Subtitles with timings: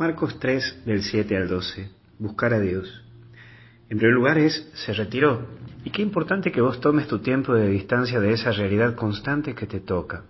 [0.00, 1.90] Marcos 3 del 7 al 12.
[2.18, 3.04] Buscar a Dios.
[3.90, 5.46] En primer lugar es, se retiró.
[5.84, 9.66] Y qué importante que vos tomes tu tiempo de distancia de esa realidad constante que
[9.66, 10.22] te toca.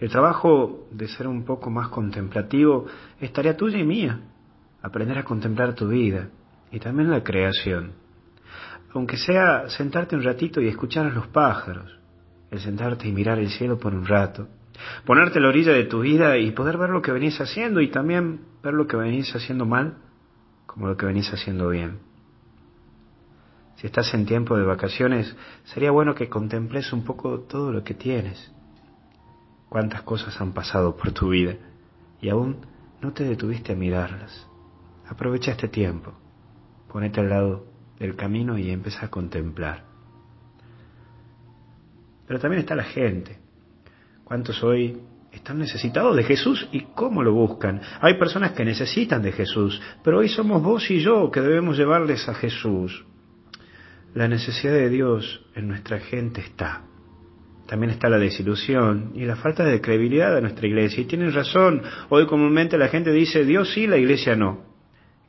[0.00, 4.20] El trabajo de ser un poco más contemplativo es tarea tuya y mía.
[4.82, 6.28] Aprender a contemplar tu vida
[6.70, 7.92] y también la creación.
[8.92, 11.98] Aunque sea sentarte un ratito y escuchar a los pájaros,
[12.50, 14.46] el sentarte y mirar el cielo por un rato,
[15.04, 17.88] ponerte a la orilla de tu vida y poder ver lo que venís haciendo y
[17.88, 19.96] también ver lo que venís haciendo mal
[20.66, 21.98] como lo que venís haciendo bien.
[23.76, 27.94] Si estás en tiempo de vacaciones, sería bueno que contemples un poco todo lo que
[27.94, 28.52] tienes.
[29.68, 31.56] Cuántas cosas han pasado por tu vida
[32.20, 32.58] y aún
[33.00, 34.46] no te detuviste a mirarlas.
[35.08, 36.12] Aprovecha este tiempo,
[36.92, 37.66] ponete al lado
[37.98, 39.84] del camino y empieza a contemplar.
[42.26, 43.38] Pero también está la gente.
[44.30, 44.96] ¿Cuántos hoy
[45.32, 47.80] están necesitados de Jesús y cómo lo buscan?
[48.00, 52.28] Hay personas que necesitan de Jesús, pero hoy somos vos y yo que debemos llevarles
[52.28, 53.04] a Jesús.
[54.14, 56.82] La necesidad de Dios en nuestra gente está.
[57.66, 61.00] También está la desilusión y la falta de credibilidad de nuestra iglesia.
[61.00, 64.62] Y tienen razón, hoy comúnmente la gente dice Dios sí, la iglesia no.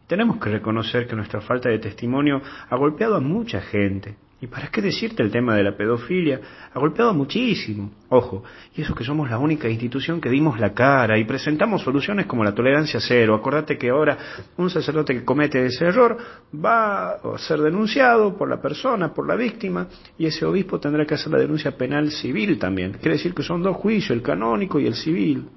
[0.05, 2.39] Tenemos que reconocer que nuestra falta de testimonio
[2.69, 4.15] ha golpeado a mucha gente.
[4.41, 6.41] ¿Y para qué decirte el tema de la pedofilia?
[6.73, 7.91] Ha golpeado muchísimo.
[8.09, 8.43] Ojo,
[8.75, 12.43] y eso que somos la única institución que dimos la cara y presentamos soluciones como
[12.43, 13.35] la tolerancia cero.
[13.35, 14.17] Acordate que ahora
[14.57, 16.17] un sacerdote que comete ese error
[16.53, 21.13] va a ser denunciado por la persona, por la víctima, y ese obispo tendrá que
[21.13, 22.93] hacer la denuncia penal civil también.
[22.93, 25.49] Quiere decir que son dos juicios, el canónico y el civil.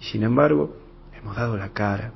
[0.00, 0.76] Y sin embargo,
[1.20, 2.12] hemos dado la cara.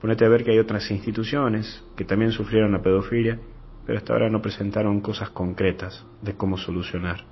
[0.00, 3.40] Ponete a ver que hay otras instituciones que también sufrieron la pedofilia
[3.86, 7.24] pero hasta ahora no presentaron cosas concretas de cómo solucionar.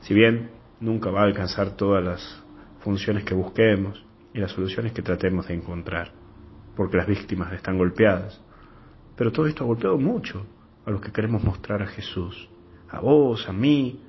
[0.00, 2.44] Si bien nunca va a alcanzar todas las
[2.80, 6.12] funciones que busquemos y las soluciones que tratemos de encontrar,
[6.74, 8.40] porque las víctimas están golpeadas,
[9.16, 10.44] pero todo esto ha golpeado mucho
[10.84, 12.48] a los que queremos mostrar a Jesús,
[12.90, 14.02] a vos, a mí,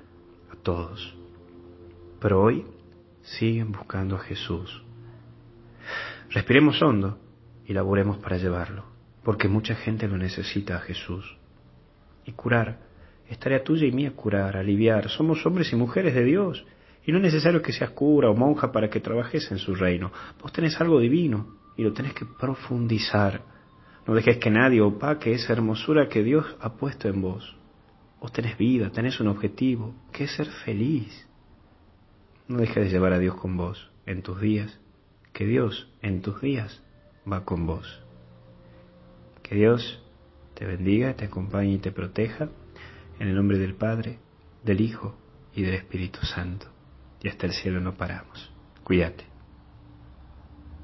[0.51, 1.15] a todos.
[2.19, 2.65] Pero hoy
[3.21, 4.83] siguen buscando a Jesús.
[6.29, 7.19] Respiremos hondo
[7.65, 8.96] y laboremos para llevarlo
[9.27, 11.37] porque mucha gente lo necesita a Jesús.
[12.23, 12.79] Y curar,
[13.27, 15.09] es tarea tuya y mía curar, aliviar.
[15.09, 16.65] Somos hombres y mujeres de Dios.
[17.05, 20.13] Y no es necesario que seas cura o monja para que trabajes en su reino.
[20.41, 23.41] Vos tenés algo divino y lo tenés que profundizar.
[24.07, 27.57] No dejes que nadie opaque esa hermosura que Dios ha puesto en vos.
[28.21, 31.27] Vos tenés vida, tenés un objetivo, que es ser feliz.
[32.47, 34.79] No dejes de llevar a Dios con vos en tus días,
[35.33, 36.81] que Dios en tus días
[37.29, 38.06] va con vos.
[39.47, 40.03] Que Dios
[40.55, 42.49] te bendiga, te acompañe y te proteja.
[43.19, 44.19] En el nombre del Padre,
[44.63, 45.17] del Hijo
[45.55, 46.67] y del Espíritu Santo.
[47.21, 48.51] Y hasta el cielo no paramos.
[48.83, 49.36] Cuídate.